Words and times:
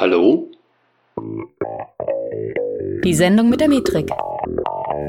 Hallo? 0.00 0.50
Die 3.04 3.12
Sendung 3.12 3.50
mit 3.50 3.60
der 3.60 3.68
Metrik. 3.68 4.08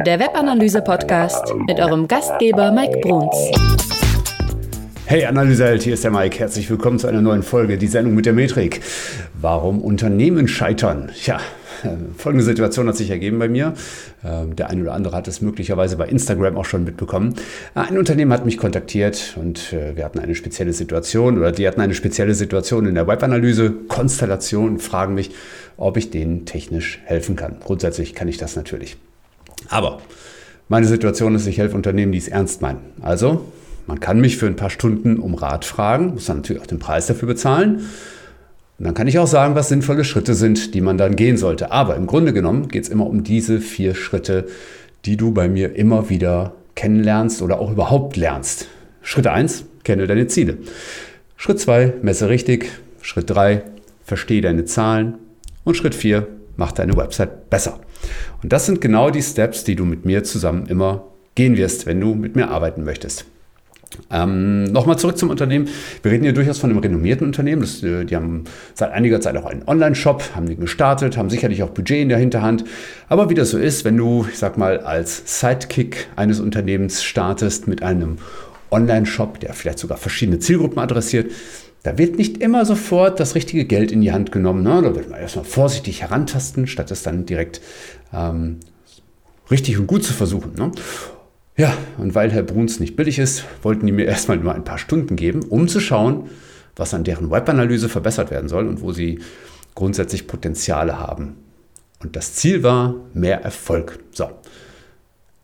Der 0.05 0.19
Webanalyse-Podcast 0.19 1.55
mit 1.65 1.79
eurem 1.79 2.09
Gastgeber 2.09 2.73
Mike 2.73 2.99
Bruns. 2.99 3.37
Hey 5.05 5.23
Analyseheld, 5.23 5.83
hier 5.83 5.93
ist 5.93 6.03
der 6.03 6.11
Mike. 6.11 6.37
Herzlich 6.37 6.69
willkommen 6.69 6.99
zu 6.99 7.07
einer 7.07 7.21
neuen 7.21 7.41
Folge, 7.41 7.77
die 7.77 7.87
Sendung 7.87 8.15
mit 8.15 8.25
der 8.25 8.33
Metrik. 8.33 8.81
Warum 9.39 9.79
Unternehmen 9.79 10.49
scheitern? 10.49 11.09
Tja, 11.17 11.39
folgende 12.17 12.43
Situation 12.43 12.87
hat 12.87 12.95
sich 12.95 13.09
ergeben 13.09 13.39
bei 13.39 13.49
mir. 13.49 13.73
Ähm, 14.23 14.55
der 14.55 14.69
eine 14.69 14.81
oder 14.81 14.93
andere 14.93 15.15
hat 15.15 15.27
es 15.27 15.41
möglicherweise 15.41 15.97
bei 15.97 16.07
Instagram 16.07 16.57
auch 16.57 16.65
schon 16.65 16.83
mitbekommen. 16.83 17.35
Ein 17.75 17.97
Unternehmen 17.97 18.31
hat 18.33 18.45
mich 18.45 18.57
kontaktiert 18.57 19.37
und 19.39 19.73
äh, 19.73 19.95
wir 19.95 20.05
hatten 20.05 20.19
eine 20.19 20.35
spezielle 20.35 20.73
Situation 20.73 21.37
oder 21.37 21.51
die 21.51 21.67
hatten 21.67 21.81
eine 21.81 21.93
spezielle 21.93 22.33
Situation 22.33 22.85
in 22.85 22.95
der 22.95 23.07
Webanalyse, 23.07 23.71
Konstellation 23.87 24.79
fragen 24.79 25.13
mich, 25.13 25.31
ob 25.77 25.97
ich 25.97 26.09
denen 26.09 26.45
technisch 26.45 26.99
helfen 27.05 27.35
kann. 27.35 27.57
Grundsätzlich 27.63 28.13
kann 28.13 28.27
ich 28.27 28.37
das 28.37 28.55
natürlich. 28.55 28.97
Aber 29.69 29.99
meine 30.69 30.87
Situation 30.87 31.35
ist, 31.35 31.47
ich 31.47 31.57
helfe 31.57 31.75
Unternehmen, 31.75 32.11
die 32.11 32.17
es 32.17 32.27
ernst 32.27 32.61
meinen. 32.61 32.79
Also, 33.01 33.45
man 33.87 33.99
kann 33.99 34.21
mich 34.21 34.37
für 34.37 34.45
ein 34.47 34.55
paar 34.55 34.69
Stunden 34.69 35.17
um 35.17 35.33
Rat 35.33 35.65
fragen, 35.65 36.13
muss 36.13 36.25
dann 36.25 36.37
natürlich 36.37 36.61
auch 36.61 36.67
den 36.67 36.79
Preis 36.79 37.07
dafür 37.07 37.27
bezahlen. 37.27 37.89
Und 38.81 38.85
dann 38.85 38.95
kann 38.95 39.05
ich 39.05 39.19
auch 39.19 39.27
sagen, 39.27 39.53
was 39.53 39.69
sinnvolle 39.69 40.03
Schritte 40.03 40.33
sind, 40.33 40.73
die 40.73 40.81
man 40.81 40.97
dann 40.97 41.15
gehen 41.15 41.37
sollte. 41.37 41.71
Aber 41.71 41.95
im 41.95 42.07
Grunde 42.07 42.33
genommen 42.33 42.67
geht 42.67 42.85
es 42.85 42.89
immer 42.89 43.05
um 43.05 43.23
diese 43.23 43.61
vier 43.61 43.93
Schritte, 43.93 44.47
die 45.05 45.17
du 45.17 45.31
bei 45.31 45.47
mir 45.47 45.75
immer 45.75 46.09
wieder 46.09 46.55
kennenlernst 46.73 47.43
oder 47.43 47.59
auch 47.59 47.69
überhaupt 47.69 48.17
lernst. 48.17 48.69
Schritt 49.03 49.27
1, 49.27 49.65
kenne 49.83 50.07
deine 50.07 50.25
Ziele. 50.25 50.57
Schritt 51.37 51.59
2, 51.59 51.93
messe 52.01 52.27
richtig. 52.27 52.71
Schritt 53.03 53.29
3, 53.29 53.61
verstehe 54.03 54.41
deine 54.41 54.65
Zahlen. 54.65 55.19
Und 55.63 55.77
Schritt 55.77 55.93
4, 55.93 56.25
mach 56.57 56.71
deine 56.71 56.97
Website 56.97 57.51
besser. 57.51 57.81
Und 58.41 58.51
das 58.51 58.65
sind 58.65 58.81
genau 58.81 59.11
die 59.11 59.21
Steps, 59.21 59.63
die 59.63 59.75
du 59.75 59.85
mit 59.85 60.05
mir 60.05 60.23
zusammen 60.23 60.65
immer 60.65 61.05
gehen 61.35 61.55
wirst, 61.55 61.85
wenn 61.85 62.01
du 62.01 62.15
mit 62.15 62.35
mir 62.35 62.49
arbeiten 62.49 62.83
möchtest. 62.83 63.25
Ähm, 64.09 64.63
Nochmal 64.65 64.97
zurück 64.97 65.17
zum 65.17 65.29
Unternehmen. 65.29 65.67
Wir 66.01 66.11
reden 66.11 66.23
hier 66.23 66.33
durchaus 66.33 66.59
von 66.59 66.69
einem 66.69 66.79
renommierten 66.79 67.27
Unternehmen. 67.27 67.61
Das, 67.61 67.83
äh, 67.83 68.05
die 68.05 68.15
haben 68.15 68.45
seit 68.73 68.91
einiger 68.91 69.21
Zeit 69.21 69.35
auch 69.37 69.45
einen 69.45 69.63
Online-Shop, 69.67 70.23
haben 70.35 70.47
den 70.47 70.59
gestartet, 70.59 71.17
haben 71.17 71.29
sicherlich 71.29 71.63
auch 71.63 71.69
Budget 71.69 72.01
in 72.01 72.09
der 72.09 72.17
Hinterhand. 72.17 72.63
Aber 73.09 73.29
wie 73.29 73.33
das 73.33 73.51
so 73.51 73.57
ist, 73.57 73.85
wenn 73.85 73.97
du, 73.97 74.25
ich 74.29 74.37
sag 74.37 74.57
mal, 74.57 74.79
als 74.79 75.39
Sidekick 75.39 76.07
eines 76.15 76.39
Unternehmens 76.39 77.03
startest 77.03 77.67
mit 77.67 77.83
einem 77.83 78.17
Online-Shop, 78.71 79.39
der 79.39 79.53
vielleicht 79.53 79.79
sogar 79.79 79.97
verschiedene 79.97 80.39
Zielgruppen 80.39 80.79
adressiert, 80.79 81.31
da 81.83 81.97
wird 81.97 82.17
nicht 82.17 82.37
immer 82.37 82.63
sofort 82.65 83.19
das 83.19 83.33
richtige 83.35 83.65
Geld 83.65 83.91
in 83.91 84.01
die 84.01 84.11
Hand 84.11 84.31
genommen. 84.31 84.63
Ne? 84.63 84.81
Da 84.83 84.95
wird 84.95 85.09
man 85.09 85.19
erstmal 85.19 85.45
vorsichtig 85.45 86.01
herantasten, 86.01 86.67
statt 86.67 86.91
es 86.91 87.01
dann 87.01 87.25
direkt 87.25 87.59
ähm, 88.13 88.59
richtig 89.49 89.79
und 89.79 89.87
gut 89.87 90.03
zu 90.03 90.13
versuchen. 90.13 90.53
Ne? 90.55 90.71
Ja, 91.61 91.77
und 91.99 92.15
weil 92.15 92.31
Herr 92.31 92.41
Bruns 92.41 92.79
nicht 92.79 92.95
billig 92.95 93.19
ist, 93.19 93.45
wollten 93.61 93.85
die 93.85 93.91
mir 93.91 94.05
erstmal 94.07 94.37
nur 94.37 94.55
ein 94.55 94.63
paar 94.63 94.79
Stunden 94.79 95.15
geben, 95.15 95.43
um 95.43 95.67
zu 95.67 95.79
schauen, 95.79 96.27
was 96.75 96.95
an 96.95 97.03
deren 97.03 97.29
Webanalyse 97.29 97.87
verbessert 97.87 98.31
werden 98.31 98.49
soll 98.49 98.67
und 98.67 98.81
wo 98.81 98.93
sie 98.93 99.19
grundsätzlich 99.75 100.25
Potenziale 100.25 100.97
haben. 100.97 101.35
Und 101.99 102.15
das 102.15 102.33
Ziel 102.33 102.63
war 102.63 102.95
mehr 103.13 103.43
Erfolg. 103.43 103.99
So. 104.11 104.31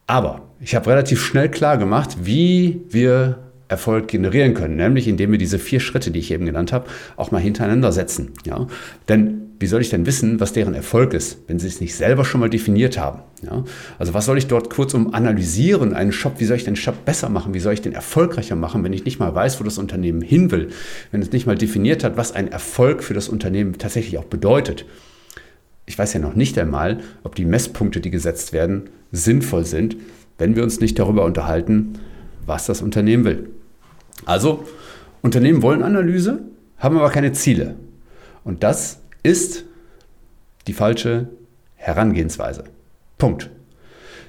Aber 0.07 0.41
ich 0.59 0.73
habe 0.73 0.89
relativ 0.89 1.23
schnell 1.23 1.51
klar 1.51 1.77
gemacht, 1.77 2.17
wie 2.23 2.81
wir 2.89 3.37
Erfolg 3.67 4.07
generieren 4.07 4.55
können, 4.55 4.75
nämlich 4.75 5.07
indem 5.07 5.33
wir 5.33 5.37
diese 5.37 5.59
vier 5.59 5.79
Schritte, 5.79 6.09
die 6.09 6.17
ich 6.17 6.31
eben 6.31 6.47
genannt 6.47 6.73
habe, 6.73 6.89
auch 7.15 7.29
mal 7.29 7.41
hintereinander 7.41 7.91
setzen. 7.91 8.31
Ja? 8.43 8.65
Denn 9.07 9.46
wie 9.59 9.67
soll 9.67 9.81
ich 9.81 9.89
denn 9.89 10.05
wissen, 10.05 10.39
was 10.39 10.53
deren 10.53 10.75
Erfolg 10.75 11.13
ist, 11.13 11.39
wenn 11.47 11.57
sie 11.57 11.67
es 11.67 11.81
nicht 11.81 11.95
selber 11.95 12.25
schon 12.25 12.39
mal 12.39 12.49
definiert 12.49 12.97
haben? 12.97 13.21
Ja? 13.43 13.63
Also 13.97 14.13
was 14.13 14.25
soll 14.25 14.37
ich 14.37 14.47
dort 14.47 14.69
kurzum 14.69 15.13
analysieren, 15.13 15.93
einen 15.93 16.11
Shop, 16.11 16.33
wie 16.37 16.45
soll 16.45 16.57
ich 16.57 16.63
den 16.63 16.75
Shop 16.75 17.05
besser 17.05 17.29
machen, 17.29 17.53
wie 17.53 17.59
soll 17.59 17.73
ich 17.73 17.81
den 17.81 17.93
erfolgreicher 17.93 18.55
machen, 18.55 18.83
wenn 18.83 18.93
ich 18.93 19.05
nicht 19.05 19.19
mal 19.19 19.33
weiß, 19.33 19.59
wo 19.59 19.63
das 19.63 19.77
Unternehmen 19.77 20.21
hin 20.21 20.51
will, 20.51 20.69
wenn 21.11 21.21
es 21.21 21.31
nicht 21.31 21.47
mal 21.47 21.57
definiert 21.57 22.03
hat, 22.03 22.17
was 22.17 22.33
ein 22.33 22.47
Erfolg 22.47 23.03
für 23.03 23.13
das 23.13 23.29
Unternehmen 23.29 23.77
tatsächlich 23.77 24.17
auch 24.17 24.25
bedeutet. 24.25 24.85
Ich 25.85 25.97
weiß 25.97 26.13
ja 26.13 26.19
noch 26.19 26.35
nicht 26.35 26.57
einmal, 26.59 26.99
ob 27.23 27.35
die 27.35 27.45
Messpunkte, 27.45 27.99
die 27.99 28.11
gesetzt 28.11 28.53
werden, 28.53 28.89
sinnvoll 29.11 29.65
sind, 29.65 29.95
wenn 30.37 30.55
wir 30.55 30.63
uns 30.63 30.79
nicht 30.79 30.99
darüber 30.99 31.25
unterhalten, 31.25 31.93
was 32.45 32.65
das 32.65 32.81
Unternehmen 32.81 33.25
will. 33.25 33.49
Also, 34.25 34.65
Unternehmen 35.21 35.61
wollen 35.61 35.83
Analyse, 35.83 36.41
haben 36.77 36.97
aber 36.97 37.09
keine 37.09 37.31
Ziele. 37.31 37.75
Und 38.43 38.63
das 38.63 38.99
ist 39.23 39.65
die 40.67 40.73
falsche 40.73 41.29
Herangehensweise. 41.75 42.65
Punkt. 43.17 43.49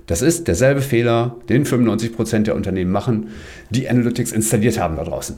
Das 0.07 0.23
ist 0.23 0.49
derselbe 0.49 0.81
Fehler, 0.81 1.37
den 1.49 1.67
95% 1.67 2.45
der 2.45 2.55
Unternehmen 2.55 2.91
machen, 2.91 3.29
die 3.69 3.89
Analytics 3.89 4.33
installiert 4.33 4.79
haben 4.79 4.97
da 4.97 5.05
draußen. 5.05 5.37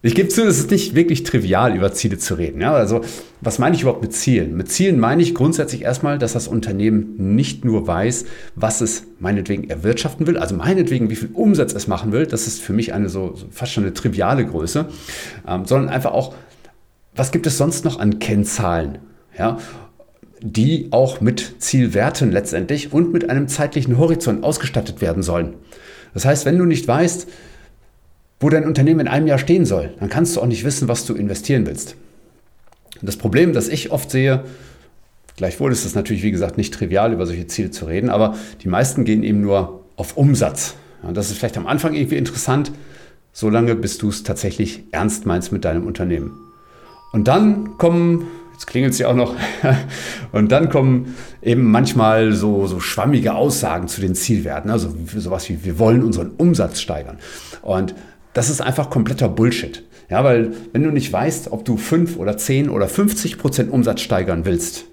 Ich 0.00 0.14
gebe 0.14 0.28
zu, 0.28 0.46
es 0.46 0.60
ist 0.60 0.70
nicht 0.70 0.94
wirklich 0.94 1.24
trivial, 1.24 1.74
über 1.74 1.92
Ziele 1.92 2.18
zu 2.18 2.34
reden. 2.34 2.60
Ja, 2.60 2.72
also, 2.72 3.00
was 3.40 3.58
meine 3.58 3.74
ich 3.74 3.82
überhaupt 3.82 4.02
mit 4.02 4.12
Zielen? 4.12 4.56
Mit 4.56 4.70
Zielen 4.70 5.00
meine 5.00 5.22
ich 5.22 5.34
grundsätzlich 5.34 5.82
erstmal, 5.82 6.18
dass 6.18 6.34
das 6.34 6.46
Unternehmen 6.46 7.34
nicht 7.34 7.64
nur 7.64 7.88
weiß, 7.88 8.24
was 8.54 8.80
es 8.80 9.04
meinetwegen 9.18 9.68
erwirtschaften 9.68 10.28
will, 10.28 10.38
also 10.38 10.54
meinetwegen, 10.54 11.10
wie 11.10 11.16
viel 11.16 11.30
Umsatz 11.32 11.74
es 11.74 11.88
machen 11.88 12.12
will, 12.12 12.26
das 12.26 12.46
ist 12.46 12.60
für 12.60 12.72
mich 12.72 12.92
eine 12.92 13.08
so, 13.08 13.34
so 13.34 13.46
fast 13.50 13.72
schon 13.72 13.82
eine 13.82 13.92
triviale 13.92 14.46
Größe, 14.46 14.86
ähm, 15.48 15.64
sondern 15.64 15.88
einfach 15.88 16.12
auch, 16.12 16.32
was 17.18 17.32
gibt 17.32 17.46
es 17.46 17.58
sonst 17.58 17.84
noch 17.84 17.98
an 17.98 18.18
Kennzahlen? 18.18 18.98
Ja, 19.36 19.58
die 20.40 20.88
auch 20.92 21.20
mit 21.20 21.56
Zielwerten 21.58 22.30
letztendlich 22.30 22.92
und 22.92 23.12
mit 23.12 23.28
einem 23.28 23.48
zeitlichen 23.48 23.98
Horizont 23.98 24.44
ausgestattet 24.44 25.00
werden 25.00 25.22
sollen. 25.22 25.54
Das 26.14 26.24
heißt, 26.24 26.44
wenn 26.44 26.58
du 26.58 26.64
nicht 26.64 26.86
weißt, 26.86 27.28
wo 28.40 28.48
dein 28.48 28.64
Unternehmen 28.64 29.00
in 29.00 29.08
einem 29.08 29.26
Jahr 29.26 29.38
stehen 29.38 29.64
soll, 29.64 29.94
dann 29.98 30.08
kannst 30.08 30.36
du 30.36 30.40
auch 30.40 30.46
nicht 30.46 30.64
wissen, 30.64 30.86
was 30.86 31.06
du 31.06 31.14
investieren 31.14 31.66
willst. 31.66 31.96
Und 33.00 33.06
das 33.08 33.16
Problem, 33.16 33.52
das 33.52 33.68
ich 33.68 33.90
oft 33.90 34.10
sehe, 34.10 34.44
gleichwohl 35.36 35.72
ist 35.72 35.84
es 35.84 35.94
natürlich, 35.94 36.22
wie 36.22 36.30
gesagt, 36.30 36.56
nicht 36.56 36.72
trivial, 36.72 37.12
über 37.12 37.26
solche 37.26 37.48
Ziele 37.48 37.70
zu 37.70 37.86
reden, 37.86 38.10
aber 38.10 38.36
die 38.62 38.68
meisten 38.68 39.04
gehen 39.04 39.24
eben 39.24 39.40
nur 39.40 39.84
auf 39.96 40.16
Umsatz. 40.16 40.74
Und 41.02 41.16
das 41.16 41.30
ist 41.30 41.38
vielleicht 41.38 41.58
am 41.58 41.66
Anfang 41.66 41.94
irgendwie 41.94 42.16
interessant, 42.16 42.70
solange 43.32 43.74
bis 43.74 43.98
du 43.98 44.08
es 44.08 44.22
tatsächlich 44.22 44.84
ernst 44.92 45.26
meinst 45.26 45.52
mit 45.52 45.64
deinem 45.64 45.86
Unternehmen. 45.86 46.47
Und 47.12 47.28
dann 47.28 47.78
kommen, 47.78 48.26
jetzt 48.52 48.66
klingelt 48.66 48.92
es 48.92 48.98
ja 48.98 49.08
auch 49.08 49.14
noch, 49.14 49.34
und 50.32 50.52
dann 50.52 50.68
kommen 50.68 51.14
eben 51.42 51.70
manchmal 51.70 52.32
so, 52.32 52.66
so 52.66 52.80
schwammige 52.80 53.34
Aussagen 53.34 53.88
zu 53.88 54.00
den 54.00 54.14
Zielwerten, 54.14 54.70
also 54.70 54.94
sowas 55.16 55.48
wie, 55.48 55.64
wir 55.64 55.78
wollen 55.78 56.02
unseren 56.02 56.32
Umsatz 56.36 56.80
steigern. 56.80 57.18
Und 57.62 57.94
das 58.34 58.50
ist 58.50 58.60
einfach 58.60 58.90
kompletter 58.90 59.28
Bullshit. 59.28 59.84
Ja, 60.10 60.24
weil 60.24 60.52
wenn 60.72 60.82
du 60.82 60.90
nicht 60.90 61.12
weißt, 61.12 61.52
ob 61.52 61.64
du 61.64 61.76
5 61.76 62.16
oder 62.16 62.36
10 62.36 62.70
oder 62.70 62.88
50 62.88 63.36
Prozent 63.36 63.70
Umsatz 63.70 64.00
steigern 64.00 64.44
willst, 64.46 64.86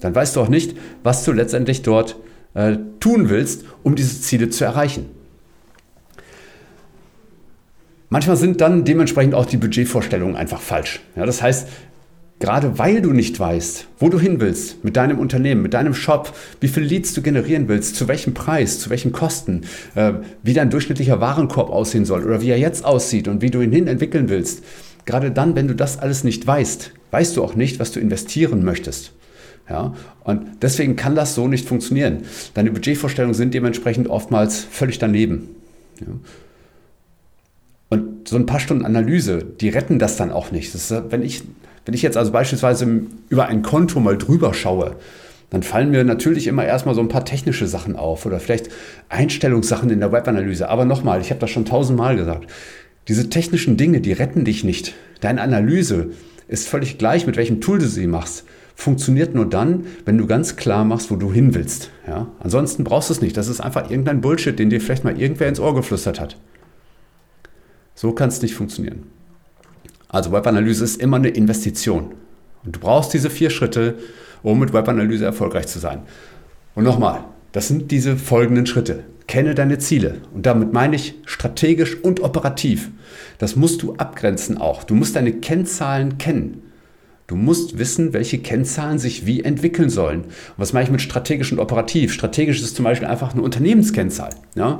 dann 0.00 0.14
weißt 0.14 0.36
du 0.36 0.40
auch 0.40 0.48
nicht, 0.48 0.76
was 1.02 1.24
du 1.24 1.32
letztendlich 1.32 1.82
dort 1.82 2.16
äh, 2.54 2.76
tun 3.00 3.30
willst, 3.30 3.64
um 3.82 3.94
diese 3.94 4.20
Ziele 4.20 4.50
zu 4.50 4.64
erreichen. 4.64 5.06
Manchmal 8.10 8.36
sind 8.36 8.60
dann 8.60 8.84
dementsprechend 8.84 9.34
auch 9.34 9.46
die 9.46 9.56
Budgetvorstellungen 9.56 10.36
einfach 10.36 10.60
falsch. 10.60 11.00
Ja, 11.16 11.24
das 11.24 11.42
heißt, 11.42 11.68
Gerade 12.40 12.78
weil 12.78 13.02
du 13.02 13.12
nicht 13.12 13.38
weißt, 13.38 13.86
wo 13.98 14.08
du 14.08 14.18
hin 14.18 14.40
willst 14.40 14.82
mit 14.82 14.96
deinem 14.96 15.18
Unternehmen, 15.18 15.60
mit 15.60 15.74
deinem 15.74 15.92
Shop, 15.92 16.34
wie 16.58 16.68
viele 16.68 16.86
Leads 16.86 17.12
du 17.12 17.20
generieren 17.20 17.68
willst, 17.68 17.96
zu 17.96 18.08
welchem 18.08 18.32
Preis, 18.32 18.80
zu 18.80 18.88
welchen 18.88 19.12
Kosten, 19.12 19.64
äh, 19.94 20.14
wie 20.42 20.54
dein 20.54 20.70
durchschnittlicher 20.70 21.20
Warenkorb 21.20 21.68
aussehen 21.68 22.06
soll 22.06 22.24
oder 22.24 22.40
wie 22.40 22.48
er 22.48 22.58
jetzt 22.58 22.82
aussieht 22.82 23.28
und 23.28 23.42
wie 23.42 23.50
du 23.50 23.60
ihn 23.60 23.72
hin 23.72 23.86
entwickeln 23.86 24.30
willst. 24.30 24.64
Gerade 25.04 25.30
dann, 25.30 25.54
wenn 25.54 25.68
du 25.68 25.74
das 25.74 25.98
alles 25.98 26.24
nicht 26.24 26.46
weißt, 26.46 26.92
weißt 27.10 27.36
du 27.36 27.44
auch 27.44 27.56
nicht, 27.56 27.78
was 27.78 27.92
du 27.92 28.00
investieren 28.00 28.64
möchtest. 28.64 29.12
Ja, 29.68 29.94
und 30.24 30.40
deswegen 30.62 30.96
kann 30.96 31.14
das 31.14 31.34
so 31.34 31.46
nicht 31.46 31.68
funktionieren. 31.68 32.22
Deine 32.54 32.70
Budgetvorstellungen 32.70 33.34
sind 33.34 33.52
dementsprechend 33.52 34.08
oftmals 34.08 34.60
völlig 34.64 34.98
daneben. 34.98 35.50
Ja. 36.00 36.06
Und 37.90 38.28
so 38.28 38.36
ein 38.36 38.46
paar 38.46 38.60
Stunden 38.60 38.86
Analyse, 38.86 39.44
die 39.44 39.68
retten 39.68 39.98
das 39.98 40.16
dann 40.16 40.32
auch 40.32 40.50
nicht. 40.50 40.74
Ist, 40.74 40.94
wenn 41.10 41.22
ich 41.22 41.42
wenn 41.84 41.94
ich 41.94 42.02
jetzt 42.02 42.16
also 42.16 42.32
beispielsweise 42.32 43.02
über 43.28 43.46
ein 43.46 43.62
Konto 43.62 44.00
mal 44.00 44.16
drüber 44.16 44.54
schaue, 44.54 44.96
dann 45.50 45.62
fallen 45.62 45.90
mir 45.90 46.04
natürlich 46.04 46.46
immer 46.46 46.64
erstmal 46.64 46.94
so 46.94 47.00
ein 47.00 47.08
paar 47.08 47.24
technische 47.24 47.66
Sachen 47.66 47.96
auf 47.96 48.26
oder 48.26 48.38
vielleicht 48.38 48.68
Einstellungssachen 49.08 49.90
in 49.90 49.98
der 49.98 50.12
Webanalyse. 50.12 50.68
Aber 50.68 50.84
nochmal, 50.84 51.20
ich 51.20 51.30
habe 51.30 51.40
das 51.40 51.50
schon 51.50 51.64
tausendmal 51.64 52.16
gesagt, 52.16 52.48
diese 53.08 53.28
technischen 53.28 53.76
Dinge, 53.76 54.00
die 54.00 54.12
retten 54.12 54.44
dich 54.44 54.62
nicht. 54.62 54.94
Deine 55.20 55.40
Analyse 55.40 56.10
ist 56.46 56.68
völlig 56.68 56.98
gleich, 56.98 57.26
mit 57.26 57.36
welchem 57.36 57.60
Tool 57.60 57.78
du 57.78 57.86
sie 57.86 58.06
machst. 58.06 58.44
Funktioniert 58.76 59.34
nur 59.34 59.46
dann, 59.46 59.86
wenn 60.04 60.16
du 60.16 60.26
ganz 60.26 60.56
klar 60.56 60.84
machst, 60.84 61.10
wo 61.10 61.16
du 61.16 61.32
hin 61.32 61.54
willst. 61.54 61.90
Ja? 62.06 62.28
Ansonsten 62.38 62.84
brauchst 62.84 63.10
du 63.10 63.14
es 63.14 63.20
nicht. 63.20 63.36
Das 63.36 63.48
ist 63.48 63.60
einfach 63.60 63.90
irgendein 63.90 64.20
Bullshit, 64.20 64.56
den 64.56 64.70
dir 64.70 64.80
vielleicht 64.80 65.04
mal 65.04 65.20
irgendwer 65.20 65.48
ins 65.48 65.60
Ohr 65.60 65.74
geflüstert 65.74 66.20
hat. 66.20 66.36
So 68.00 68.12
kann 68.12 68.30
es 68.30 68.40
nicht 68.40 68.54
funktionieren. 68.54 69.02
Also 70.08 70.32
Webanalyse 70.32 70.82
ist 70.82 71.02
immer 71.02 71.18
eine 71.18 71.28
Investition. 71.28 72.14
Und 72.64 72.76
du 72.76 72.80
brauchst 72.80 73.12
diese 73.12 73.28
vier 73.28 73.50
Schritte, 73.50 73.98
um 74.42 74.58
mit 74.58 74.72
Webanalyse 74.72 75.26
erfolgreich 75.26 75.66
zu 75.66 75.80
sein. 75.80 76.00
Und 76.74 76.84
nochmal, 76.84 77.24
das 77.52 77.68
sind 77.68 77.90
diese 77.90 78.16
folgenden 78.16 78.64
Schritte. 78.64 79.04
Kenne 79.26 79.54
deine 79.54 79.76
Ziele. 79.76 80.22
Und 80.34 80.46
damit 80.46 80.72
meine 80.72 80.96
ich 80.96 81.16
strategisch 81.26 81.94
und 82.02 82.20
operativ. 82.20 82.90
Das 83.36 83.54
musst 83.54 83.82
du 83.82 83.94
abgrenzen 83.96 84.56
auch. 84.56 84.82
Du 84.82 84.94
musst 84.94 85.14
deine 85.14 85.34
Kennzahlen 85.34 86.16
kennen. 86.16 86.62
Du 87.26 87.36
musst 87.36 87.78
wissen, 87.78 88.14
welche 88.14 88.38
Kennzahlen 88.38 88.98
sich 88.98 89.26
wie 89.26 89.44
entwickeln 89.44 89.90
sollen. 89.90 90.22
Und 90.22 90.54
was 90.56 90.72
meine 90.72 90.84
ich 90.84 90.90
mit 90.90 91.02
strategisch 91.02 91.52
und 91.52 91.58
operativ? 91.58 92.14
Strategisch 92.14 92.62
ist 92.62 92.76
zum 92.76 92.86
Beispiel 92.86 93.08
einfach 93.08 93.34
eine 93.34 93.42
Unternehmenskennzahl. 93.42 94.30
Ja? 94.54 94.78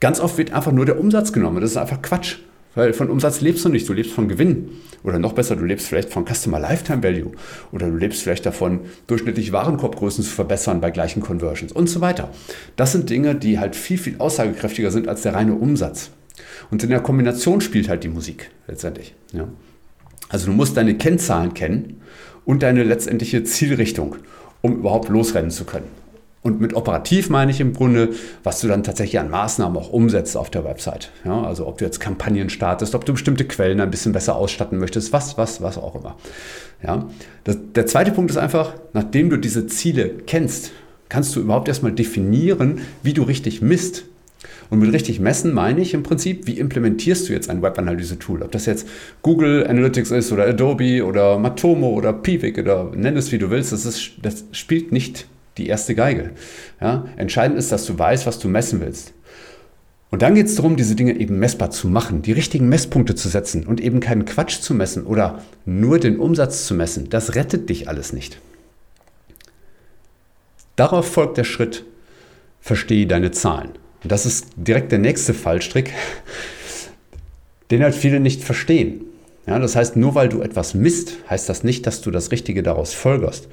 Ganz 0.00 0.20
oft 0.20 0.38
wird 0.38 0.52
einfach 0.52 0.72
nur 0.72 0.86
der 0.86 0.98
Umsatz 0.98 1.32
genommen. 1.32 1.60
Das 1.60 1.70
ist 1.70 1.76
einfach 1.76 2.02
Quatsch. 2.02 2.36
Weil 2.74 2.92
von 2.92 3.08
Umsatz 3.08 3.40
lebst 3.40 3.64
du 3.64 3.68
nicht, 3.68 3.88
du 3.88 3.92
lebst 3.92 4.12
von 4.12 4.28
Gewinn. 4.28 4.70
Oder 5.04 5.18
noch 5.18 5.32
besser, 5.32 5.54
du 5.54 5.64
lebst 5.64 5.86
vielleicht 5.86 6.10
von 6.10 6.24
Customer 6.26 6.58
Lifetime 6.58 7.02
Value. 7.02 7.32
Oder 7.72 7.88
du 7.88 7.96
lebst 7.96 8.22
vielleicht 8.22 8.46
davon, 8.46 8.80
durchschnittlich 9.06 9.52
Warenkorbgrößen 9.52 10.24
zu 10.24 10.30
verbessern 10.30 10.80
bei 10.80 10.90
gleichen 10.90 11.22
Conversions 11.22 11.72
und 11.72 11.88
so 11.88 12.00
weiter. 12.00 12.30
Das 12.76 12.92
sind 12.92 13.10
Dinge, 13.10 13.36
die 13.36 13.58
halt 13.58 13.76
viel, 13.76 13.98
viel 13.98 14.16
aussagekräftiger 14.18 14.90
sind 14.90 15.08
als 15.08 15.22
der 15.22 15.34
reine 15.34 15.54
Umsatz. 15.54 16.10
Und 16.70 16.82
in 16.82 16.90
der 16.90 17.00
Kombination 17.00 17.60
spielt 17.60 17.88
halt 17.88 18.02
die 18.02 18.08
Musik 18.08 18.50
letztendlich. 18.66 19.14
Ja. 19.32 19.46
Also 20.28 20.46
du 20.46 20.52
musst 20.52 20.76
deine 20.76 20.96
Kennzahlen 20.96 21.54
kennen 21.54 22.00
und 22.44 22.62
deine 22.62 22.82
letztendliche 22.82 23.44
Zielrichtung, 23.44 24.16
um 24.62 24.78
überhaupt 24.78 25.08
losrennen 25.08 25.50
zu 25.50 25.64
können. 25.64 25.86
Und 26.44 26.60
mit 26.60 26.74
operativ 26.74 27.30
meine 27.30 27.50
ich 27.50 27.60
im 27.60 27.72
Grunde, 27.72 28.10
was 28.42 28.60
du 28.60 28.68
dann 28.68 28.82
tatsächlich 28.82 29.18
an 29.18 29.30
Maßnahmen 29.30 29.78
auch 29.78 29.90
umsetzt 29.90 30.36
auf 30.36 30.50
der 30.50 30.62
Website. 30.62 31.10
Ja, 31.24 31.42
also 31.42 31.66
ob 31.66 31.78
du 31.78 31.86
jetzt 31.86 32.00
Kampagnen 32.00 32.50
startest, 32.50 32.94
ob 32.94 33.06
du 33.06 33.14
bestimmte 33.14 33.46
Quellen 33.46 33.80
ein 33.80 33.90
bisschen 33.90 34.12
besser 34.12 34.36
ausstatten 34.36 34.78
möchtest, 34.78 35.14
was, 35.14 35.38
was, 35.38 35.62
was 35.62 35.78
auch 35.78 35.94
immer. 35.94 36.16
Ja, 36.82 37.08
das, 37.44 37.56
der 37.74 37.86
zweite 37.86 38.10
Punkt 38.12 38.30
ist 38.30 38.36
einfach, 38.36 38.74
nachdem 38.92 39.30
du 39.30 39.38
diese 39.38 39.66
Ziele 39.68 40.10
kennst, 40.26 40.72
kannst 41.08 41.34
du 41.34 41.40
überhaupt 41.40 41.66
erstmal 41.66 41.92
definieren, 41.92 42.82
wie 43.02 43.14
du 43.14 43.22
richtig 43.22 43.62
misst. 43.62 44.04
Und 44.68 44.80
mit 44.80 44.92
richtig 44.92 45.20
messen 45.20 45.54
meine 45.54 45.80
ich 45.80 45.94
im 45.94 46.02
Prinzip, 46.02 46.46
wie 46.46 46.58
implementierst 46.58 47.26
du 47.26 47.32
jetzt 47.32 47.48
ein 47.48 47.62
Webanalyse-Tool? 47.62 48.42
Ob 48.42 48.52
das 48.52 48.66
jetzt 48.66 48.86
Google 49.22 49.66
Analytics 49.66 50.10
ist 50.10 50.30
oder 50.30 50.46
Adobe 50.46 51.06
oder 51.06 51.38
Matomo 51.38 51.88
oder 51.88 52.12
Piwik 52.12 52.58
oder 52.58 52.92
nenn 52.94 53.16
es 53.16 53.32
wie 53.32 53.38
du 53.38 53.48
willst, 53.48 53.72
das, 53.72 53.86
ist, 53.86 54.12
das 54.20 54.44
spielt 54.52 54.92
nicht 54.92 55.26
die 55.58 55.68
erste 55.68 55.94
Geige. 55.94 56.30
Ja? 56.80 57.06
Entscheidend 57.16 57.58
ist, 57.58 57.72
dass 57.72 57.86
du 57.86 57.98
weißt, 57.98 58.26
was 58.26 58.38
du 58.38 58.48
messen 58.48 58.80
willst. 58.80 59.12
Und 60.10 60.22
dann 60.22 60.36
geht 60.36 60.46
es 60.46 60.54
darum, 60.54 60.76
diese 60.76 60.94
Dinge 60.94 61.18
eben 61.18 61.40
messbar 61.40 61.70
zu 61.70 61.88
machen, 61.88 62.22
die 62.22 62.30
richtigen 62.32 62.68
Messpunkte 62.68 63.16
zu 63.16 63.28
setzen 63.28 63.66
und 63.66 63.80
eben 63.80 63.98
keinen 63.98 64.24
Quatsch 64.24 64.60
zu 64.60 64.72
messen 64.72 65.04
oder 65.04 65.42
nur 65.64 65.98
den 65.98 66.20
Umsatz 66.20 66.66
zu 66.66 66.74
messen. 66.74 67.08
Das 67.10 67.34
rettet 67.34 67.68
dich 67.68 67.88
alles 67.88 68.12
nicht. 68.12 68.38
Darauf 70.76 71.10
folgt 71.10 71.36
der 71.36 71.44
Schritt, 71.44 71.84
verstehe 72.60 73.06
deine 73.08 73.32
Zahlen. 73.32 73.70
Und 74.04 74.12
das 74.12 74.24
ist 74.24 74.50
direkt 74.56 74.92
der 74.92 75.00
nächste 75.00 75.34
Fallstrick, 75.34 75.92
den 77.72 77.82
halt 77.82 77.94
viele 77.96 78.20
nicht 78.20 78.44
verstehen. 78.44 79.06
Ja, 79.46 79.58
das 79.58 79.76
heißt, 79.76 79.96
nur 79.96 80.14
weil 80.14 80.28
du 80.28 80.42
etwas 80.42 80.74
misst, 80.74 81.16
heißt 81.28 81.48
das 81.48 81.64
nicht, 81.64 81.86
dass 81.86 82.00
du 82.00 82.10
das 82.10 82.30
Richtige 82.30 82.62
daraus 82.62 82.94
folgerst. 82.94 83.48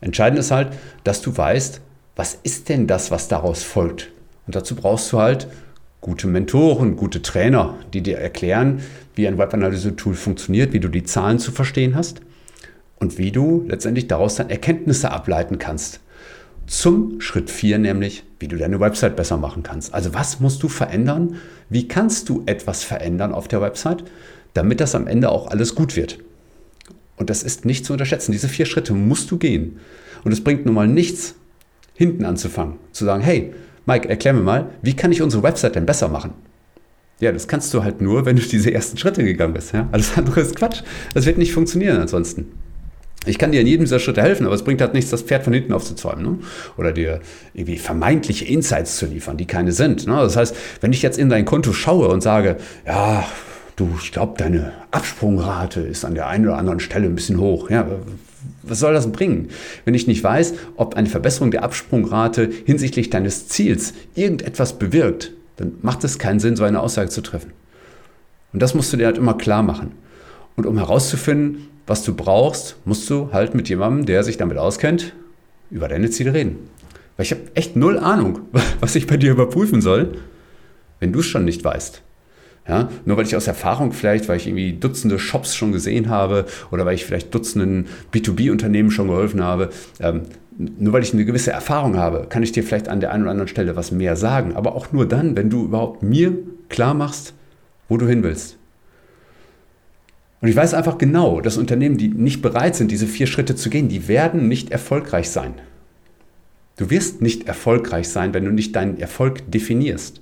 Entscheidend 0.00 0.38
ist 0.38 0.50
halt, 0.50 0.68
dass 1.04 1.22
du 1.22 1.36
weißt, 1.36 1.80
was 2.16 2.38
ist 2.42 2.68
denn 2.68 2.86
das, 2.86 3.10
was 3.10 3.28
daraus 3.28 3.62
folgt. 3.62 4.10
Und 4.46 4.54
dazu 4.54 4.74
brauchst 4.76 5.12
du 5.12 5.18
halt 5.18 5.48
gute 6.00 6.26
Mentoren, 6.26 6.96
gute 6.96 7.22
Trainer, 7.22 7.76
die 7.92 8.02
dir 8.02 8.18
erklären, 8.18 8.82
wie 9.14 9.26
ein 9.26 9.38
Webanalyse-Tool 9.38 10.14
funktioniert, 10.14 10.72
wie 10.72 10.80
du 10.80 10.88
die 10.88 11.04
Zahlen 11.04 11.38
zu 11.38 11.50
verstehen 11.50 11.94
hast 11.94 12.20
und 12.96 13.18
wie 13.18 13.32
du 13.32 13.64
letztendlich 13.66 14.06
daraus 14.06 14.36
dann 14.36 14.50
Erkenntnisse 14.50 15.10
ableiten 15.10 15.58
kannst. 15.58 16.00
Zum 16.66 17.20
Schritt 17.20 17.50
4 17.50 17.78
nämlich, 17.78 18.24
wie 18.38 18.48
du 18.48 18.56
deine 18.56 18.80
Website 18.80 19.16
besser 19.16 19.36
machen 19.36 19.62
kannst. 19.62 19.92
Also 19.92 20.14
was 20.14 20.40
musst 20.40 20.62
du 20.62 20.68
verändern? 20.68 21.36
Wie 21.68 21.88
kannst 21.88 22.28
du 22.28 22.42
etwas 22.46 22.84
verändern 22.84 23.32
auf 23.32 23.48
der 23.48 23.60
Website, 23.60 24.04
damit 24.54 24.80
das 24.80 24.94
am 24.94 25.06
Ende 25.06 25.30
auch 25.30 25.48
alles 25.48 25.74
gut 25.74 25.96
wird? 25.96 26.18
Und 27.16 27.30
das 27.30 27.42
ist 27.42 27.64
nicht 27.64 27.84
zu 27.84 27.92
unterschätzen. 27.92 28.32
Diese 28.32 28.48
vier 28.48 28.66
Schritte 28.66 28.92
musst 28.92 29.30
du 29.30 29.38
gehen. 29.38 29.78
Und 30.24 30.32
es 30.32 30.42
bringt 30.42 30.66
nun 30.66 30.74
mal 30.74 30.88
nichts, 30.88 31.34
hinten 31.94 32.24
anzufangen. 32.24 32.74
Zu 32.92 33.04
sagen, 33.04 33.22
hey, 33.22 33.52
Mike, 33.86 34.08
erklär 34.08 34.32
mir 34.32 34.42
mal, 34.42 34.70
wie 34.82 34.94
kann 34.94 35.12
ich 35.12 35.22
unsere 35.22 35.42
Website 35.42 35.76
denn 35.76 35.86
besser 35.86 36.08
machen? 36.08 36.32
Ja, 37.20 37.30
das 37.30 37.46
kannst 37.46 37.72
du 37.72 37.84
halt 37.84 38.00
nur, 38.00 38.26
wenn 38.26 38.36
du 38.36 38.42
diese 38.42 38.72
ersten 38.72 38.98
Schritte 38.98 39.22
gegangen 39.22 39.54
bist. 39.54 39.72
Ja? 39.72 39.88
Alles 39.92 40.16
andere 40.16 40.40
ist 40.40 40.56
Quatsch. 40.56 40.82
Das 41.12 41.26
wird 41.26 41.38
nicht 41.38 41.52
funktionieren 41.52 41.98
ansonsten. 41.98 42.52
Ich 43.26 43.38
kann 43.38 43.52
dir 43.52 43.60
in 43.60 43.66
jedem 43.66 43.84
dieser 43.84 44.00
Schritte 44.00 44.20
helfen, 44.20 44.44
aber 44.44 44.54
es 44.54 44.64
bringt 44.64 44.80
halt 44.80 44.92
nichts, 44.92 45.10
das 45.10 45.22
Pferd 45.22 45.44
von 45.44 45.52
hinten 45.52 45.72
aufzuzäumen. 45.72 46.24
Ne? 46.24 46.38
Oder 46.76 46.92
dir 46.92 47.20
irgendwie 47.54 47.78
vermeintliche 47.78 48.44
Insights 48.44 48.96
zu 48.96 49.06
liefern, 49.06 49.36
die 49.36 49.46
keine 49.46 49.72
sind. 49.72 50.06
Ne? 50.06 50.14
Das 50.14 50.36
heißt, 50.36 50.54
wenn 50.80 50.92
ich 50.92 51.02
jetzt 51.02 51.18
in 51.18 51.30
dein 51.30 51.44
Konto 51.44 51.72
schaue 51.72 52.08
und 52.08 52.22
sage, 52.22 52.56
ja, 52.86 53.26
du, 53.76 53.88
ich 54.02 54.12
glaube, 54.12 54.34
deine 54.36 54.72
Absprungrate 54.90 55.80
ist 55.80 56.04
an 56.04 56.14
der 56.14 56.28
einen 56.28 56.46
oder 56.46 56.58
anderen 56.58 56.80
Stelle 56.80 57.06
ein 57.06 57.14
bisschen 57.14 57.40
hoch. 57.40 57.70
Ja, 57.70 57.86
was 58.62 58.78
soll 58.78 58.94
das 58.94 59.10
bringen, 59.10 59.48
wenn 59.84 59.94
ich 59.94 60.06
nicht 60.06 60.22
weiß, 60.22 60.54
ob 60.76 60.96
eine 60.96 61.08
Verbesserung 61.08 61.50
der 61.50 61.64
Absprungrate 61.64 62.50
hinsichtlich 62.64 63.10
deines 63.10 63.48
Ziels 63.48 63.94
irgendetwas 64.14 64.78
bewirkt? 64.78 65.32
Dann 65.56 65.72
macht 65.82 66.04
es 66.04 66.18
keinen 66.18 66.40
Sinn, 66.40 66.56
so 66.56 66.64
eine 66.64 66.80
Aussage 66.80 67.10
zu 67.10 67.20
treffen. 67.20 67.52
Und 68.52 68.60
das 68.60 68.74
musst 68.74 68.92
du 68.92 68.96
dir 68.96 69.06
halt 69.06 69.18
immer 69.18 69.34
klar 69.34 69.62
machen. 69.62 69.92
Und 70.56 70.66
um 70.66 70.78
herauszufinden, 70.78 71.68
was 71.86 72.02
du 72.04 72.14
brauchst, 72.14 72.76
musst 72.84 73.08
du 73.10 73.30
halt 73.32 73.54
mit 73.54 73.68
jemandem, 73.68 74.06
der 74.06 74.22
sich 74.22 74.36
damit 74.36 74.56
auskennt, 74.56 75.12
über 75.70 75.88
deine 75.88 76.10
Ziele 76.10 76.32
reden. 76.32 76.58
Weil 77.16 77.26
ich 77.26 77.32
habe 77.32 77.42
echt 77.54 77.76
null 77.76 77.98
Ahnung, 77.98 78.40
was 78.80 78.94
ich 78.94 79.06
bei 79.06 79.16
dir 79.16 79.32
überprüfen 79.32 79.82
soll, 79.82 80.16
wenn 81.00 81.12
du 81.12 81.20
es 81.20 81.26
schon 81.26 81.44
nicht 81.44 81.64
weißt. 81.64 82.02
Ja, 82.66 82.88
nur 83.04 83.18
weil 83.18 83.26
ich 83.26 83.36
aus 83.36 83.46
Erfahrung 83.46 83.92
vielleicht, 83.92 84.26
weil 84.28 84.38
ich 84.38 84.46
irgendwie 84.46 84.72
Dutzende 84.72 85.18
Shops 85.18 85.54
schon 85.54 85.72
gesehen 85.72 86.08
habe 86.08 86.46
oder 86.70 86.86
weil 86.86 86.94
ich 86.94 87.04
vielleicht 87.04 87.34
Dutzenden 87.34 87.86
B2B-Unternehmen 88.12 88.90
schon 88.90 89.08
geholfen 89.08 89.44
habe, 89.44 89.68
ähm, 90.00 90.22
nur 90.56 90.92
weil 90.94 91.02
ich 91.02 91.12
eine 91.12 91.26
gewisse 91.26 91.50
Erfahrung 91.50 91.96
habe, 91.96 92.26
kann 92.28 92.42
ich 92.42 92.52
dir 92.52 92.62
vielleicht 92.62 92.88
an 92.88 93.00
der 93.00 93.12
einen 93.12 93.24
oder 93.24 93.32
anderen 93.32 93.48
Stelle 93.48 93.76
was 93.76 93.90
mehr 93.90 94.16
sagen. 94.16 94.56
Aber 94.56 94.76
auch 94.76 94.92
nur 94.92 95.06
dann, 95.06 95.36
wenn 95.36 95.50
du 95.50 95.64
überhaupt 95.64 96.02
mir 96.02 96.32
klar 96.68 96.94
machst, 96.94 97.34
wo 97.88 97.98
du 97.98 98.06
hin 98.06 98.22
willst. 98.22 98.56
Und 100.40 100.48
ich 100.48 100.56
weiß 100.56 100.74
einfach 100.74 100.98
genau, 100.98 101.40
dass 101.40 101.56
Unternehmen, 101.56 101.96
die 101.96 102.08
nicht 102.08 102.40
bereit 102.40 102.76
sind, 102.76 102.90
diese 102.90 103.06
vier 103.06 103.26
Schritte 103.26 103.56
zu 103.56 103.68
gehen, 103.68 103.88
die 103.88 104.08
werden 104.08 104.48
nicht 104.48 104.70
erfolgreich 104.70 105.28
sein. 105.28 105.54
Du 106.76 106.90
wirst 106.90 107.22
nicht 107.22 107.46
erfolgreich 107.46 108.08
sein, 108.08 108.34
wenn 108.34 108.44
du 108.44 108.50
nicht 108.50 108.74
deinen 108.76 108.98
Erfolg 108.98 109.50
definierst. 109.50 110.20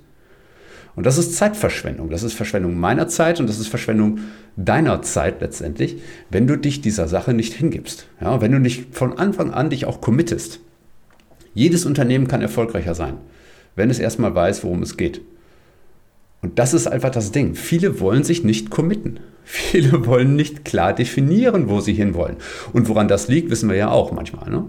Und 0.95 1.05
das 1.05 1.17
ist 1.17 1.35
Zeitverschwendung. 1.35 2.09
Das 2.09 2.23
ist 2.23 2.33
Verschwendung 2.33 2.79
meiner 2.79 3.07
Zeit 3.07 3.39
und 3.39 3.47
das 3.47 3.59
ist 3.59 3.67
Verschwendung 3.67 4.19
deiner 4.55 5.01
Zeit 5.01 5.41
letztendlich, 5.41 5.97
wenn 6.29 6.45
du 6.45 6.55
dich 6.55 6.81
dieser 6.81 7.07
Sache 7.07 7.33
nicht 7.33 7.53
hingibst. 7.53 8.07
Ja, 8.21 8.41
wenn 8.41 8.51
du 8.51 8.59
nicht 8.59 8.95
von 8.95 9.17
Anfang 9.17 9.51
an 9.51 9.69
dich 9.69 9.85
auch 9.85 10.01
committest. 10.01 10.59
Jedes 11.55 11.85
Unternehmen 11.85 12.27
kann 12.27 12.41
erfolgreicher 12.41 12.95
sein, 12.95 13.17
wenn 13.75 13.89
es 13.89 13.99
erstmal 13.99 14.33
weiß, 14.33 14.63
worum 14.63 14.83
es 14.83 14.97
geht. 14.97 15.21
Und 16.41 16.59
das 16.59 16.73
ist 16.73 16.87
einfach 16.87 17.11
das 17.11 17.31
Ding. 17.31 17.55
Viele 17.55 17.99
wollen 17.99 18.23
sich 18.23 18.43
nicht 18.43 18.69
committen. 18.69 19.19
Viele 19.45 20.05
wollen 20.05 20.35
nicht 20.35 20.65
klar 20.65 20.93
definieren, 20.93 21.69
wo 21.69 21.79
sie 21.79 21.93
hinwollen. 21.93 22.37
Und 22.71 22.87
woran 22.87 23.07
das 23.07 23.27
liegt, 23.27 23.49
wissen 23.49 23.69
wir 23.69 23.77
ja 23.77 23.89
auch 23.89 24.11
manchmal. 24.11 24.49
Ne? 24.49 24.65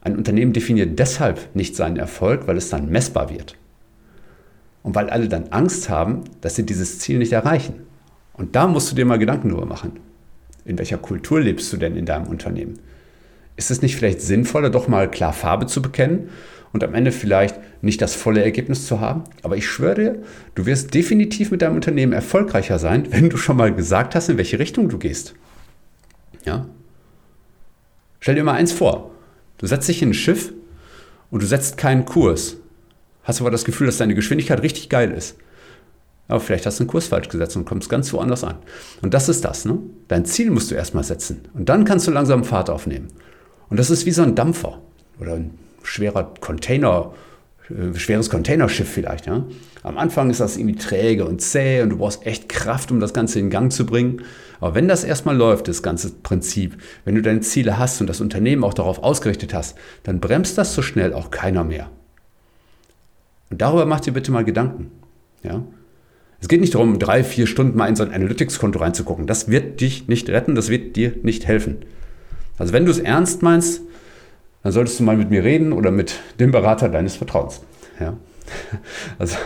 Ein 0.00 0.16
Unternehmen 0.16 0.52
definiert 0.52 0.98
deshalb 0.98 1.54
nicht 1.54 1.76
seinen 1.76 1.96
Erfolg, 1.96 2.46
weil 2.46 2.56
es 2.56 2.70
dann 2.70 2.88
messbar 2.88 3.30
wird. 3.30 3.56
Und 4.86 4.94
weil 4.94 5.10
alle 5.10 5.28
dann 5.28 5.48
Angst 5.48 5.88
haben, 5.88 6.22
dass 6.42 6.54
sie 6.54 6.64
dieses 6.64 7.00
Ziel 7.00 7.18
nicht 7.18 7.32
erreichen. 7.32 7.74
Und 8.34 8.54
da 8.54 8.68
musst 8.68 8.88
du 8.88 8.94
dir 8.94 9.04
mal 9.04 9.18
Gedanken 9.18 9.48
drüber 9.48 9.66
machen. 9.66 9.98
In 10.64 10.78
welcher 10.78 10.96
Kultur 10.96 11.40
lebst 11.40 11.72
du 11.72 11.76
denn 11.76 11.96
in 11.96 12.06
deinem 12.06 12.28
Unternehmen? 12.28 12.78
Ist 13.56 13.72
es 13.72 13.82
nicht 13.82 13.96
vielleicht 13.96 14.20
sinnvoller, 14.20 14.70
doch 14.70 14.86
mal 14.86 15.10
klar 15.10 15.32
Farbe 15.32 15.66
zu 15.66 15.82
bekennen 15.82 16.28
und 16.72 16.84
am 16.84 16.94
Ende 16.94 17.10
vielleicht 17.10 17.56
nicht 17.82 18.00
das 18.00 18.14
volle 18.14 18.44
Ergebnis 18.44 18.86
zu 18.86 19.00
haben? 19.00 19.24
Aber 19.42 19.56
ich 19.56 19.66
schwöre 19.66 19.94
dir, 19.96 20.22
du 20.54 20.66
wirst 20.66 20.94
definitiv 20.94 21.50
mit 21.50 21.62
deinem 21.62 21.74
Unternehmen 21.74 22.12
erfolgreicher 22.12 22.78
sein, 22.78 23.08
wenn 23.10 23.28
du 23.28 23.36
schon 23.38 23.56
mal 23.56 23.74
gesagt 23.74 24.14
hast, 24.14 24.28
in 24.28 24.38
welche 24.38 24.60
Richtung 24.60 24.88
du 24.88 24.98
gehst. 24.98 25.34
Ja? 26.44 26.64
Stell 28.20 28.36
dir 28.36 28.44
mal 28.44 28.52
eins 28.52 28.70
vor. 28.70 29.10
Du 29.58 29.66
setzt 29.66 29.88
dich 29.88 30.00
in 30.00 30.10
ein 30.10 30.14
Schiff 30.14 30.52
und 31.32 31.42
du 31.42 31.46
setzt 31.46 31.76
keinen 31.76 32.04
Kurs 32.04 32.58
hast 33.26 33.40
aber 33.40 33.50
das 33.50 33.64
Gefühl, 33.64 33.86
dass 33.86 33.98
deine 33.98 34.14
Geschwindigkeit 34.14 34.62
richtig 34.62 34.88
geil 34.88 35.10
ist. 35.10 35.36
Aber 36.28 36.40
vielleicht 36.40 36.66
hast 36.66 36.78
du 36.78 36.84
einen 36.84 36.88
Kurs 36.88 37.06
falsch 37.06 37.28
gesetzt 37.28 37.56
und 37.56 37.66
kommst 37.66 37.88
ganz 37.88 38.12
woanders 38.12 38.44
an. 38.44 38.56
Und 39.02 39.14
das 39.14 39.28
ist 39.28 39.44
das. 39.44 39.64
Ne? 39.64 39.78
Dein 40.08 40.24
Ziel 40.24 40.50
musst 40.50 40.70
du 40.70 40.74
erstmal 40.74 41.04
setzen. 41.04 41.42
Und 41.54 41.68
dann 41.68 41.84
kannst 41.84 42.06
du 42.06 42.10
langsam 42.10 42.44
Fahrt 42.44 42.70
aufnehmen. 42.70 43.08
Und 43.68 43.78
das 43.78 43.90
ist 43.90 44.06
wie 44.06 44.12
so 44.12 44.22
ein 44.22 44.34
Dampfer 44.34 44.80
oder 45.20 45.34
ein 45.34 45.52
schwerer 45.82 46.34
Container, 46.40 47.14
äh, 47.68 47.96
schweres 47.96 48.30
Containerschiff 48.30 48.88
vielleicht. 48.88 49.26
Ja? 49.26 49.44
Am 49.82 49.98
Anfang 49.98 50.30
ist 50.30 50.40
das 50.40 50.56
irgendwie 50.56 50.76
träge 50.76 51.24
und 51.26 51.40
zäh 51.40 51.82
und 51.82 51.90
du 51.90 51.98
brauchst 51.98 52.26
echt 52.26 52.48
Kraft, 52.48 52.90
um 52.90 52.98
das 52.98 53.12
Ganze 53.12 53.38
in 53.38 53.50
Gang 53.50 53.72
zu 53.72 53.86
bringen. 53.86 54.22
Aber 54.60 54.74
wenn 54.74 54.88
das 54.88 55.04
erstmal 55.04 55.36
läuft, 55.36 55.68
das 55.68 55.82
ganze 55.82 56.10
Prinzip, 56.10 56.76
wenn 57.04 57.14
du 57.14 57.22
deine 57.22 57.40
Ziele 57.40 57.78
hast 57.78 58.00
und 58.00 58.08
das 58.08 58.20
Unternehmen 58.20 58.64
auch 58.64 58.74
darauf 58.74 59.00
ausgerichtet 59.00 59.54
hast, 59.54 59.76
dann 60.02 60.18
bremst 60.18 60.58
das 60.58 60.74
so 60.74 60.82
schnell 60.82 61.12
auch 61.12 61.30
keiner 61.30 61.62
mehr. 61.62 61.90
Und 63.50 63.62
darüber 63.62 63.86
macht 63.86 64.06
dir 64.06 64.12
bitte 64.12 64.32
mal 64.32 64.44
Gedanken. 64.44 64.90
Ja? 65.42 65.62
Es 66.40 66.48
geht 66.48 66.60
nicht 66.60 66.74
darum, 66.74 66.98
drei, 66.98 67.24
vier 67.24 67.46
Stunden 67.46 67.76
mal 67.76 67.88
in 67.88 67.96
so 67.96 68.02
ein 68.02 68.12
Analytics-Konto 68.12 68.78
reinzugucken. 68.78 69.26
Das 69.26 69.50
wird 69.50 69.80
dich 69.80 70.08
nicht 70.08 70.28
retten, 70.28 70.54
das 70.54 70.68
wird 70.68 70.96
dir 70.96 71.14
nicht 71.22 71.46
helfen. 71.46 71.78
Also 72.58 72.72
wenn 72.72 72.84
du 72.84 72.90
es 72.90 72.98
ernst 72.98 73.42
meinst, 73.42 73.82
dann 74.62 74.72
solltest 74.72 74.98
du 74.98 75.04
mal 75.04 75.16
mit 75.16 75.30
mir 75.30 75.44
reden 75.44 75.72
oder 75.72 75.90
mit 75.90 76.20
dem 76.40 76.50
Berater 76.50 76.88
deines 76.88 77.16
Vertrauens. 77.16 77.62
Ja? 78.00 78.16
Also 79.18 79.36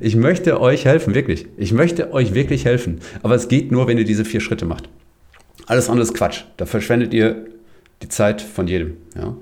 ich 0.00 0.16
möchte 0.16 0.60
euch 0.60 0.84
helfen, 0.84 1.14
wirklich. 1.14 1.46
Ich 1.56 1.72
möchte 1.72 2.12
euch 2.12 2.34
wirklich 2.34 2.66
helfen. 2.66 3.00
Aber 3.22 3.34
es 3.34 3.48
geht 3.48 3.72
nur, 3.72 3.86
wenn 3.86 3.96
ihr 3.96 4.04
diese 4.04 4.24
vier 4.24 4.40
Schritte 4.40 4.66
macht. 4.66 4.88
Alles 5.66 5.88
andere 5.88 6.02
ist 6.02 6.12
Quatsch. 6.12 6.44
Da 6.58 6.66
verschwendet 6.66 7.14
ihr 7.14 7.46
die 8.02 8.08
Zeit 8.08 8.42
von 8.42 8.66
jedem. 8.66 8.98
Ja? 9.16 9.34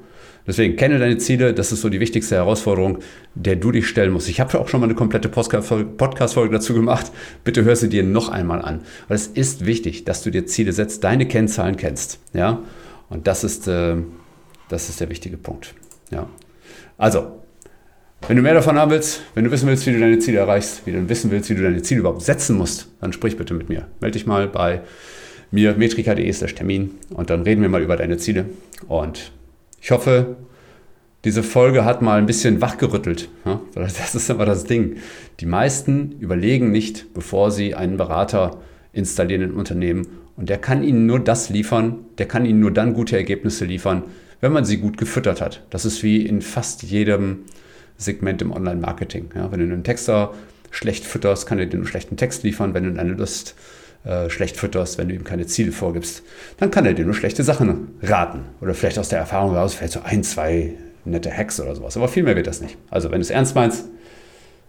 Deswegen 0.46 0.76
kenne 0.76 0.98
deine 0.98 1.18
Ziele, 1.18 1.54
das 1.54 1.70
ist 1.72 1.82
so 1.82 1.88
die 1.88 2.00
wichtigste 2.00 2.34
Herausforderung, 2.34 2.98
der 3.34 3.56
du 3.56 3.70
dich 3.70 3.86
stellen 3.86 4.12
musst. 4.12 4.28
Ich 4.28 4.40
habe 4.40 4.58
auch 4.58 4.68
schon 4.68 4.80
mal 4.80 4.86
eine 4.86 4.94
komplette 4.94 5.28
Podcast-Folge 5.28 6.52
dazu 6.52 6.74
gemacht. 6.74 7.12
Bitte 7.44 7.64
hör 7.64 7.76
sie 7.76 7.88
dir 7.88 8.02
noch 8.02 8.28
einmal 8.28 8.62
an. 8.62 8.80
Weil 9.08 9.16
es 9.16 9.28
ist 9.28 9.66
wichtig, 9.66 10.04
dass 10.04 10.22
du 10.22 10.30
dir 10.30 10.46
Ziele 10.46 10.72
setzt, 10.72 11.04
deine 11.04 11.26
Kennzahlen 11.26 11.76
kennst. 11.76 12.18
Ja? 12.32 12.60
Und 13.08 13.26
das 13.26 13.44
ist, 13.44 13.68
äh, 13.68 13.96
das 14.68 14.88
ist 14.88 15.00
der 15.00 15.10
wichtige 15.10 15.36
Punkt. 15.36 15.74
Ja? 16.10 16.28
Also, 16.98 17.38
wenn 18.28 18.36
du 18.36 18.42
mehr 18.42 18.54
davon 18.54 18.78
haben 18.78 18.90
willst, 18.90 19.22
wenn 19.34 19.44
du 19.44 19.50
wissen 19.50 19.68
willst, 19.68 19.86
wie 19.86 19.92
du 19.92 20.00
deine 20.00 20.18
Ziele 20.18 20.38
erreichst, 20.38 20.86
wie 20.86 20.92
du 20.92 21.08
wissen 21.08 21.30
willst, 21.30 21.50
wie 21.50 21.54
du 21.54 21.62
deine 21.62 21.82
Ziele 21.82 22.00
überhaupt 22.00 22.22
setzen 22.22 22.56
musst, 22.56 22.88
dann 23.00 23.12
sprich 23.12 23.36
bitte 23.36 23.54
mit 23.54 23.68
mir. 23.68 23.86
Melde 24.00 24.18
dich 24.18 24.26
mal 24.26 24.48
bei 24.48 24.82
mir, 25.50 25.74
metrika.de 25.74 26.32
Termin 26.32 26.90
und 27.10 27.30
dann 27.30 27.42
reden 27.42 27.62
wir 27.62 27.68
mal 27.68 27.82
über 27.82 27.96
deine 27.96 28.16
Ziele. 28.16 28.46
Und 28.88 29.32
ich 29.82 29.90
hoffe, 29.90 30.36
diese 31.24 31.42
Folge 31.42 31.84
hat 31.84 32.02
mal 32.02 32.18
ein 32.18 32.26
bisschen 32.26 32.60
wachgerüttelt. 32.60 33.28
Das 33.74 34.14
ist 34.14 34.30
aber 34.30 34.46
das 34.46 34.64
Ding. 34.64 34.96
Die 35.40 35.46
meisten 35.46 36.12
überlegen 36.20 36.70
nicht, 36.70 37.12
bevor 37.14 37.50
sie 37.50 37.74
einen 37.74 37.96
Berater 37.96 38.60
installieren 38.92 39.42
im 39.42 39.56
Unternehmen. 39.56 40.06
Und 40.36 40.48
der 40.48 40.58
kann 40.58 40.82
ihnen 40.84 41.06
nur 41.06 41.20
das 41.20 41.50
liefern, 41.50 42.06
der 42.18 42.26
kann 42.26 42.46
ihnen 42.46 42.60
nur 42.60 42.70
dann 42.70 42.94
gute 42.94 43.16
Ergebnisse 43.16 43.64
liefern, 43.64 44.04
wenn 44.40 44.52
man 44.52 44.64
sie 44.64 44.78
gut 44.78 44.98
gefüttert 44.98 45.40
hat. 45.40 45.64
Das 45.70 45.84
ist 45.84 46.02
wie 46.02 46.24
in 46.24 46.42
fast 46.42 46.84
jedem 46.84 47.40
Segment 47.96 48.40
im 48.40 48.52
Online-Marketing. 48.52 49.30
Ja, 49.34 49.50
wenn 49.52 49.60
du 49.60 49.66
einen 49.66 49.84
Texter 49.84 50.32
schlecht 50.70 51.04
fütterst, 51.04 51.46
kann 51.46 51.58
er 51.58 51.66
dir 51.66 51.76
einen 51.76 51.86
schlechten 51.86 52.16
Text 52.16 52.44
liefern. 52.44 52.72
Wenn 52.72 52.84
du 52.94 53.00
einen 53.00 53.18
Lust 53.18 53.56
äh, 54.04 54.28
schlecht 54.30 54.56
fütterst, 54.56 54.98
wenn 54.98 55.08
du 55.08 55.14
ihm 55.14 55.24
keine 55.24 55.46
Ziele 55.46 55.72
vorgibst, 55.72 56.22
dann 56.58 56.70
kann 56.70 56.86
er 56.86 56.94
dir 56.94 57.04
nur 57.04 57.14
schlechte 57.14 57.44
Sachen 57.44 57.94
raten. 58.02 58.40
Oder 58.60 58.74
vielleicht 58.74 58.98
aus 58.98 59.08
der 59.08 59.18
Erfahrung 59.18 59.52
heraus, 59.52 59.74
vielleicht 59.74 59.92
so 59.92 60.00
ein, 60.02 60.24
zwei 60.24 60.74
nette 61.04 61.36
Hacks 61.36 61.60
oder 61.60 61.74
sowas. 61.74 61.96
Aber 61.96 62.08
viel 62.08 62.22
mehr 62.22 62.36
wird 62.36 62.46
das 62.46 62.60
nicht. 62.60 62.76
Also, 62.90 63.10
wenn 63.10 63.18
du 63.18 63.22
es 63.22 63.30
ernst 63.30 63.54
meinst, 63.54 63.86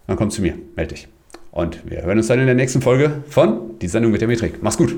dann 0.06 0.16
komm 0.16 0.30
zu 0.30 0.42
mir, 0.42 0.54
melde 0.76 0.94
dich. 0.94 1.08
Und 1.50 1.88
wir 1.88 2.02
hören 2.02 2.18
uns 2.18 2.26
dann 2.26 2.40
in 2.40 2.46
der 2.46 2.54
nächsten 2.54 2.82
Folge 2.82 3.22
von 3.28 3.78
Die 3.78 3.88
Sendung 3.88 4.12
mit 4.12 4.20
der 4.20 4.28
Metrik. 4.28 4.62
Mach's 4.62 4.76
gut. 4.76 4.94